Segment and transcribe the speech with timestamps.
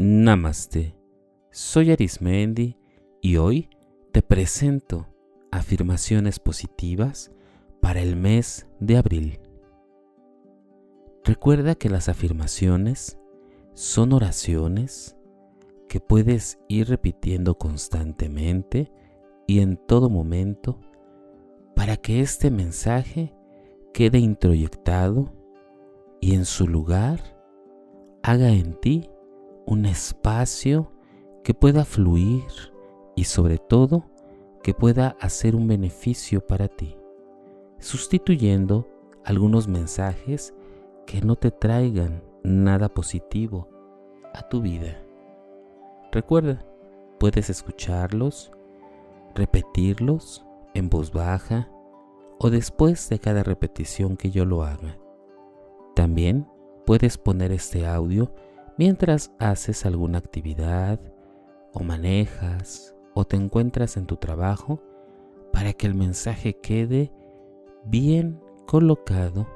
[0.00, 0.94] Namaste.
[1.50, 2.76] Soy Arismendi
[3.20, 3.68] y hoy
[4.12, 5.08] te presento
[5.50, 7.32] afirmaciones positivas
[7.80, 9.40] para el mes de abril.
[11.24, 13.18] Recuerda que las afirmaciones
[13.74, 15.16] son oraciones
[15.88, 18.92] que puedes ir repitiendo constantemente
[19.48, 20.78] y en todo momento
[21.74, 23.34] para que este mensaje
[23.92, 25.32] quede introyectado
[26.20, 27.36] y en su lugar
[28.22, 29.10] haga en ti
[29.68, 30.90] un espacio
[31.44, 32.42] que pueda fluir
[33.14, 34.06] y sobre todo
[34.62, 36.96] que pueda hacer un beneficio para ti,
[37.78, 38.88] sustituyendo
[39.26, 40.54] algunos mensajes
[41.04, 43.68] que no te traigan nada positivo
[44.32, 45.02] a tu vida.
[46.12, 46.64] Recuerda,
[47.20, 48.50] puedes escucharlos,
[49.34, 51.68] repetirlos en voz baja
[52.38, 54.96] o después de cada repetición que yo lo haga.
[55.94, 56.48] También
[56.86, 58.32] puedes poner este audio
[58.78, 61.00] mientras haces alguna actividad
[61.74, 64.80] o manejas o te encuentras en tu trabajo
[65.52, 67.12] para que el mensaje quede
[67.84, 69.46] bien colocado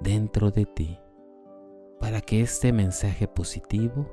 [0.00, 0.98] dentro de ti,
[1.98, 4.08] para que este mensaje positivo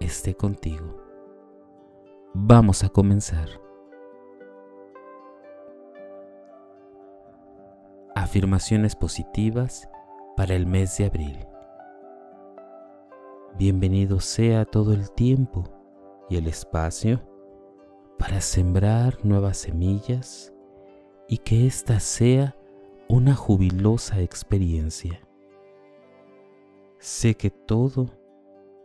[0.00, 0.96] esté contigo.
[2.34, 3.48] Vamos a comenzar.
[8.14, 9.88] Afirmaciones positivas
[10.36, 11.46] para el mes de abril.
[13.58, 15.64] Bienvenido sea todo el tiempo
[16.30, 17.20] y el espacio
[18.16, 20.54] para sembrar nuevas semillas
[21.28, 22.56] y que ésta sea
[23.08, 25.20] una jubilosa experiencia.
[27.00, 28.10] Sé que todo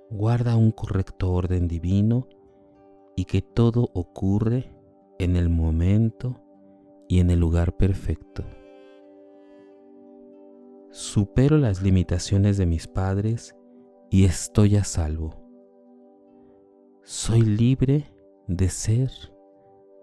[0.10, 2.28] guarda un correcto orden divino
[3.16, 4.76] y que todo ocurre
[5.20, 6.42] en el momento
[7.08, 8.44] y en el lugar perfecto.
[10.90, 13.56] Supero las limitaciones de mis padres
[14.14, 15.34] y estoy a salvo.
[17.02, 18.14] Soy libre
[18.46, 19.10] de ser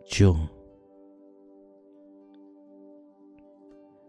[0.04, 0.34] yo.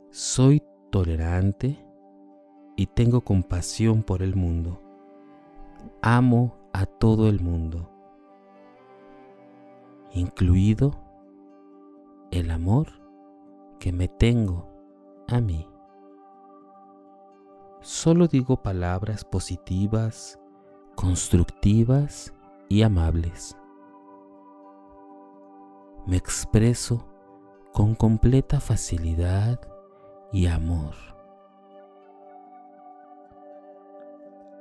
[0.10, 1.86] Soy tolerante
[2.76, 4.82] y tengo compasión por el mundo.
[6.02, 7.88] Amo a todo el mundo,
[10.14, 10.96] incluido
[12.32, 12.88] el amor
[13.78, 14.68] que me tengo
[15.28, 15.71] a mí.
[17.82, 20.40] Solo digo palabras positivas,
[20.96, 22.32] constructivas
[22.70, 23.58] y amables.
[26.06, 27.08] Me expreso
[27.74, 29.60] con completa facilidad
[30.32, 30.94] y amor.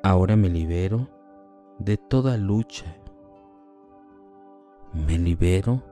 [0.02, 1.06] Ahora me libero
[1.78, 2.96] de toda lucha.
[4.94, 5.82] Me libero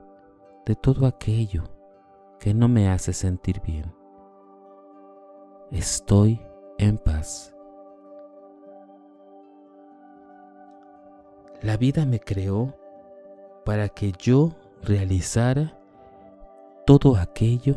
[0.65, 1.65] de todo aquello
[2.39, 3.93] que no me hace sentir bien.
[5.69, 6.41] Estoy
[6.79, 7.53] en paz.
[11.61, 12.73] La vida me creó
[13.65, 15.77] para que yo realizara
[16.85, 17.75] todo aquello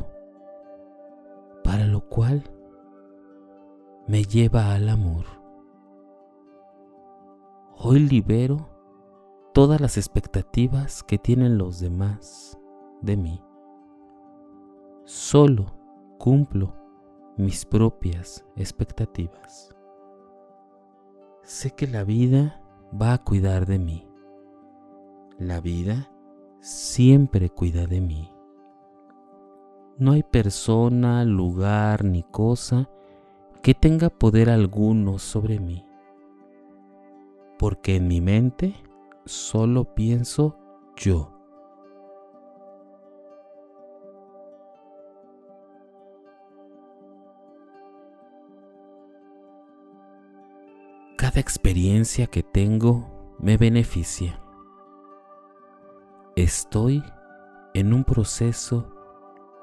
[1.64, 2.44] para lo cual
[4.06, 5.24] me lleva al amor.
[7.76, 8.68] Hoy libero
[9.52, 12.56] todas las expectativas que tienen los demás
[13.00, 13.42] de mí.
[15.04, 15.66] Solo
[16.18, 16.81] cumplo
[17.36, 19.74] mis propias expectativas.
[21.42, 22.62] Sé que la vida
[23.00, 24.06] va a cuidar de mí.
[25.38, 26.10] La vida
[26.60, 28.30] siempre cuida de mí.
[29.98, 32.88] No hay persona, lugar ni cosa
[33.62, 35.84] que tenga poder alguno sobre mí.
[37.58, 38.74] Porque en mi mente
[39.24, 40.58] solo pienso
[40.96, 41.41] yo.
[51.32, 54.38] Cada experiencia que tengo me beneficia.
[56.36, 57.02] Estoy
[57.72, 58.92] en un proceso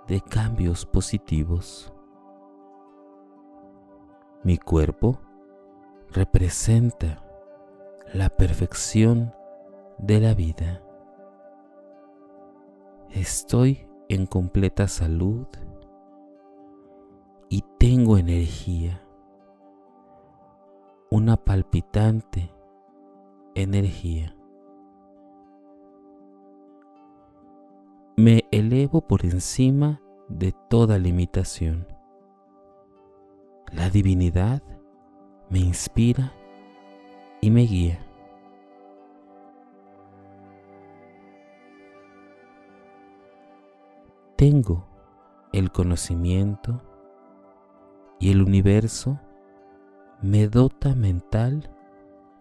[0.08, 1.94] de cambios positivos.
[4.44, 5.22] Mi cuerpo
[6.10, 7.24] representa
[8.16, 9.32] la perfección
[10.00, 10.82] de la vida.
[13.12, 15.46] Estoy en completa salud
[17.48, 19.04] y tengo energía
[21.12, 22.54] una palpitante
[23.56, 24.36] energía.
[28.16, 31.88] Me elevo por encima de toda limitación.
[33.72, 34.62] La divinidad
[35.50, 36.32] me inspira
[37.42, 38.06] y me guía.
[44.36, 44.86] Tengo
[45.54, 46.84] el conocimiento
[48.20, 49.20] y el universo
[50.22, 51.70] me dota mental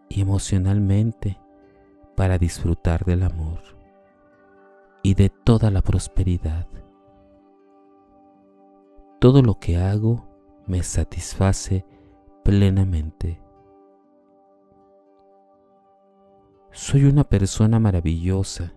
[0.09, 1.39] y emocionalmente
[2.17, 3.61] para disfrutar del amor
[5.03, 6.67] y de toda la prosperidad.
[9.21, 10.27] Todo lo que hago
[10.67, 11.85] me satisface
[12.43, 13.41] plenamente.
[16.73, 18.73] Soy una persona maravillosa.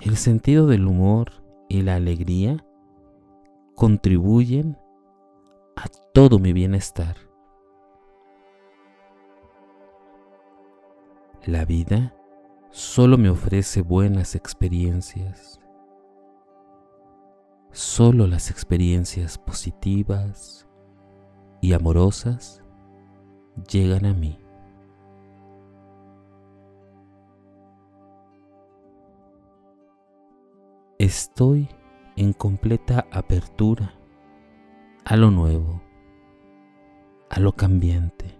[0.00, 1.32] El sentido del humor
[1.68, 2.64] y la alegría
[3.74, 4.78] contribuyen
[5.78, 7.16] a todo mi bienestar.
[11.44, 12.14] La vida
[12.70, 15.60] solo me ofrece buenas experiencias.
[17.70, 20.68] Solo las experiencias positivas
[21.60, 22.64] y amorosas
[23.70, 24.36] llegan a mí.
[30.98, 31.68] Estoy
[32.16, 33.97] en completa apertura
[35.08, 35.80] a lo nuevo,
[37.30, 38.38] a lo cambiante.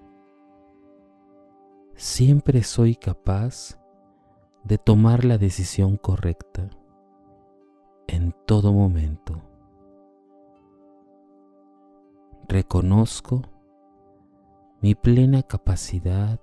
[1.94, 3.80] Siempre soy capaz
[4.64, 6.68] de tomar la decisión correcta
[8.06, 9.40] en todo momento.
[12.48, 13.44] Reconozco
[14.82, 16.38] mi plena capacidad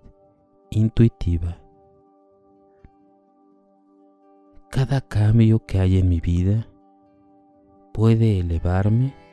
[0.72, 1.60] intuitiva.
[4.72, 6.68] Cada cambio que hay en mi vida
[7.94, 9.25] puede elevarme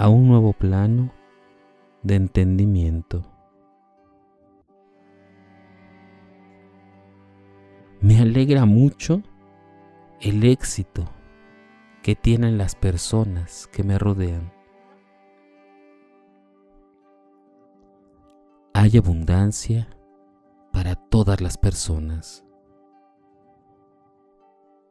[0.00, 1.12] a un nuevo plano
[2.02, 3.22] de entendimiento.
[8.00, 9.22] Me alegra mucho
[10.22, 11.04] el éxito
[12.02, 14.50] que tienen las personas que me rodean.
[18.72, 19.86] Hay abundancia
[20.72, 22.42] para todas las personas.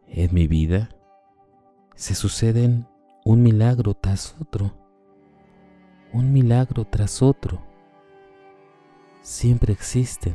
[0.06, 0.90] En mi vida
[1.96, 2.88] se suceden
[3.26, 4.89] un milagro tras otro,
[6.14, 7.62] un milagro tras otro.
[9.22, 10.34] Siempre existen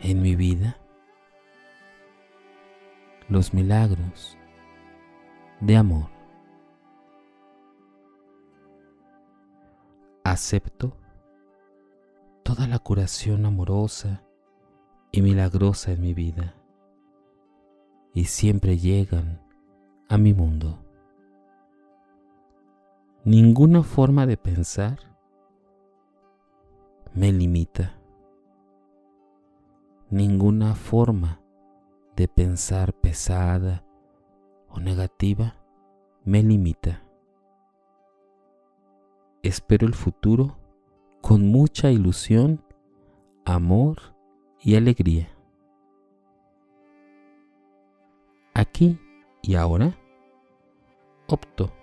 [0.00, 0.78] en mi vida
[3.28, 4.36] los milagros
[5.60, 6.08] de amor.
[10.24, 10.96] Acepto
[12.42, 14.22] toda la curación amorosa
[15.12, 16.54] y milagrosa en mi vida
[18.12, 19.42] y siempre llegan
[20.08, 20.85] a mi mundo.
[23.26, 25.00] Ninguna forma de pensar
[27.12, 27.98] me limita.
[30.10, 31.40] Ninguna forma
[32.14, 33.84] de pensar pesada
[34.68, 35.56] o negativa
[36.24, 37.02] me limita.
[39.42, 40.56] Espero el futuro
[41.20, 42.62] con mucha ilusión,
[43.44, 43.96] amor
[44.60, 45.28] y alegría.
[48.54, 49.00] Aquí
[49.42, 49.98] y ahora
[51.26, 51.75] opto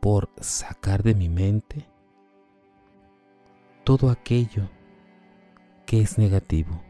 [0.00, 1.86] por sacar de mi mente
[3.84, 4.68] todo aquello
[5.86, 6.82] que es negativo.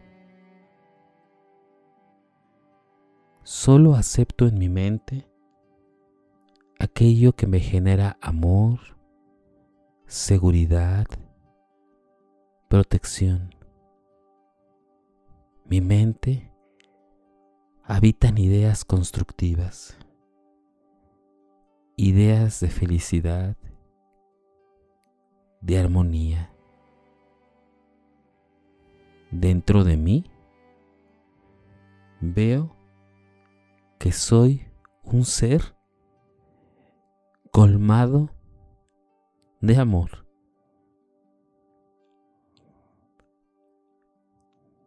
[3.44, 5.26] Solo acepto en mi mente
[6.78, 8.80] aquello que me genera amor,
[10.06, 11.06] seguridad,
[12.68, 13.54] protección.
[15.64, 16.52] Mi mente
[17.84, 19.96] habitan ideas constructivas,
[22.00, 23.56] ideas de felicidad,
[25.60, 26.54] de armonía.
[29.32, 30.30] Dentro de mí
[32.20, 32.76] veo
[33.98, 34.64] que soy
[35.02, 35.76] un ser
[37.50, 38.30] colmado
[39.60, 40.24] de amor,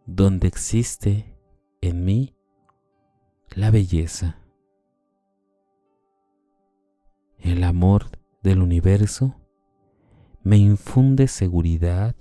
[0.06, 1.38] donde existe
[1.82, 2.38] en mí
[3.50, 4.41] la belleza,
[7.72, 8.10] amor
[8.44, 9.34] del universo
[10.44, 12.16] me infunde seguridad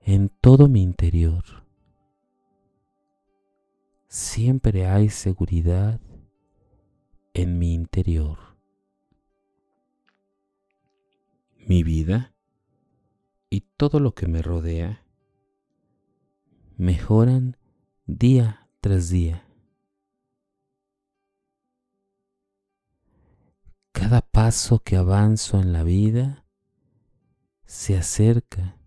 [0.00, 1.66] en todo mi interior.
[4.06, 6.00] Siempre hay seguridad
[7.34, 8.38] en mi interior.
[11.66, 12.32] Mi vida
[13.50, 15.04] y todo lo que me rodea
[16.76, 17.56] mejoran
[18.06, 19.45] día tras día.
[24.08, 26.44] Cada paso que avanzo en la vida
[27.64, 28.78] se acerca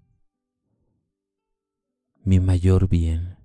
[2.24, 3.38] mi mayor bien.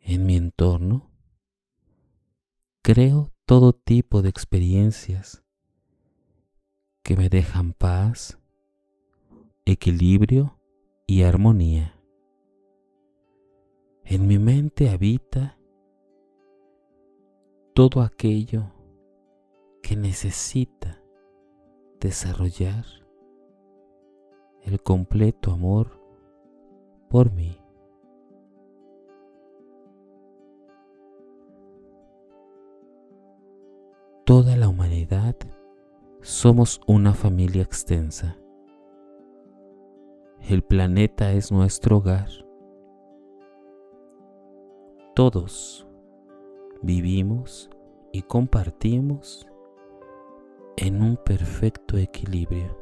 [0.00, 1.10] En mi entorno
[2.80, 5.44] creo todo tipo de experiencias
[7.02, 8.38] que me dejan paz,
[9.66, 10.58] equilibrio
[11.06, 12.00] y armonía.
[14.04, 15.58] En mi mente habita
[17.74, 18.70] todo aquello
[19.82, 21.02] que necesita
[22.00, 22.84] desarrollar
[24.60, 25.90] el completo amor
[27.08, 27.58] por mí.
[34.26, 35.34] Toda la humanidad
[36.20, 38.36] somos una familia extensa.
[40.40, 42.28] El planeta es nuestro hogar.
[45.14, 45.86] Todos
[46.82, 47.70] vivimos
[48.12, 49.46] y compartimos
[50.76, 52.76] en un perfecto equilibrio.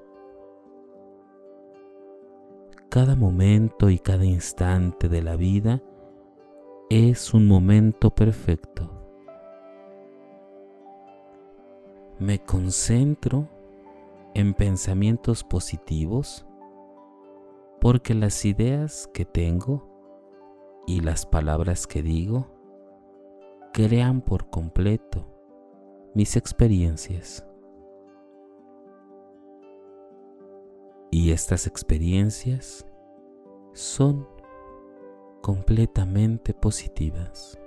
[2.88, 5.83] Cada momento y cada instante de la vida
[6.88, 8.90] es un momento perfecto.
[12.19, 13.49] Me concentro
[14.35, 16.47] en pensamientos positivos
[17.80, 19.88] porque las ideas que tengo
[20.87, 22.60] y las palabras que digo
[23.73, 25.27] crean por completo
[26.15, 27.47] mis experiencias.
[31.11, 32.87] Y estas experiencias
[33.73, 34.29] son
[35.41, 37.59] completamente positivas.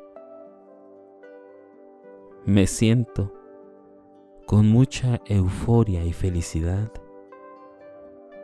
[2.46, 3.34] Me siento
[4.46, 6.92] con mucha euforia y felicidad.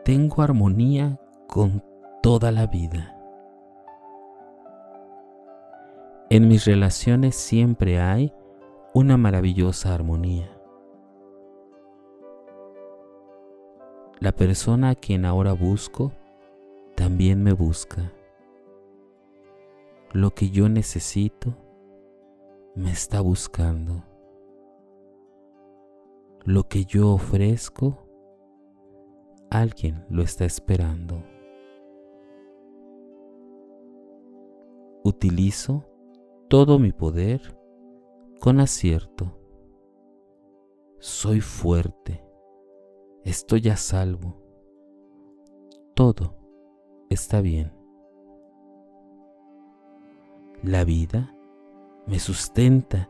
[0.04, 1.84] Tengo armonía con
[2.22, 3.19] toda la vida.
[6.32, 8.32] En mis relaciones siempre hay
[8.94, 10.48] una maravillosa armonía.
[14.20, 16.12] La persona a quien ahora busco
[16.94, 18.12] también me busca.
[20.12, 21.56] Lo que yo necesito
[22.76, 24.04] me está buscando.
[26.44, 28.06] Lo que yo ofrezco,
[29.50, 31.24] alguien lo está esperando.
[35.02, 35.89] Utilizo
[36.50, 37.56] todo mi poder
[38.40, 39.38] con acierto.
[40.98, 42.24] Soy fuerte
[43.22, 44.42] Estoy a salvo.
[45.94, 46.36] Todo
[47.08, 47.72] está bien.
[50.64, 51.32] La vida
[52.08, 53.08] me sustenta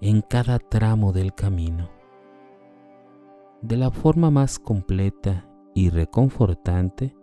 [0.00, 1.88] en cada tramo del camino.
[3.60, 7.14] De la forma más completa y reconfortante,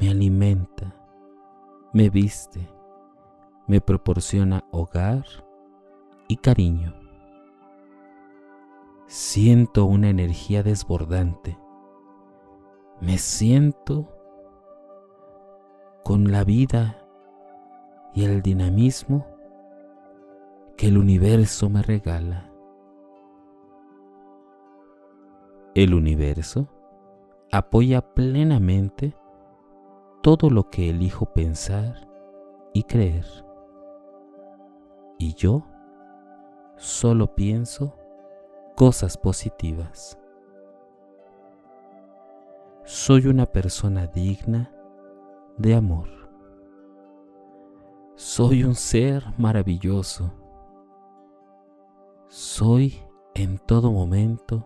[0.00, 0.94] me alimenta,
[1.92, 2.77] me viste,
[3.68, 5.24] me proporciona hogar
[6.26, 6.94] y cariño.
[9.06, 11.58] Siento una energía desbordante.
[13.00, 14.08] Me siento
[16.02, 17.06] con la vida
[18.14, 19.26] y el dinamismo
[20.76, 22.50] que el universo me regala.
[25.74, 26.68] El universo
[27.52, 29.14] apoya plenamente
[30.22, 32.08] todo lo que elijo pensar
[32.72, 33.47] y creer.
[35.18, 35.64] Y yo
[36.76, 37.96] solo pienso
[38.76, 40.16] cosas positivas.
[42.84, 44.70] Soy una persona digna
[45.56, 46.08] de amor.
[48.14, 50.32] Soy un ser maravilloso.
[52.28, 53.02] Soy
[53.34, 54.64] en todo momento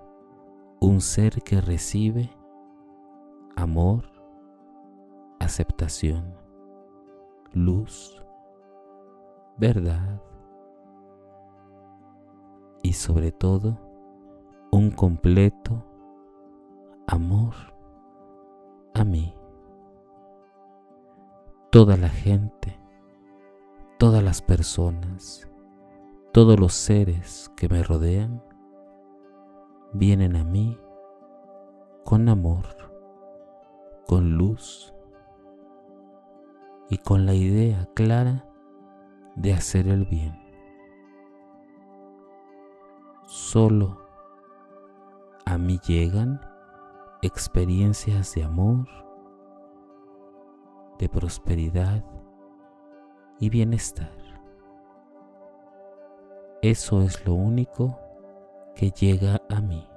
[0.80, 2.30] un ser que recibe
[3.56, 4.04] amor,
[5.40, 6.35] aceptación,
[7.54, 8.23] luz,
[9.56, 10.21] verdad
[12.83, 13.79] y sobre todo
[14.71, 15.85] un completo
[17.07, 17.55] amor
[18.95, 19.35] a mí.
[21.71, 22.79] Toda la gente,
[23.99, 25.49] todas las personas,
[26.33, 28.43] todos los seres que me rodean
[29.93, 30.79] vienen a mí
[32.05, 32.65] con amor,
[34.07, 34.93] con luz
[36.91, 38.47] y con la idea clara
[39.37, 40.41] de hacer el bien.
[43.33, 43.97] Solo
[45.47, 46.39] a mí llegan
[47.23, 48.87] experiencias de amor,
[50.99, 52.05] de prosperidad
[53.41, 54.12] y bienestar.
[56.61, 57.99] Eso es lo único
[58.75, 59.89] que llega a mí.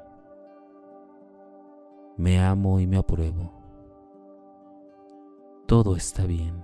[2.15, 3.51] Me amo y me apruebo.
[5.65, 6.63] Todo está bien.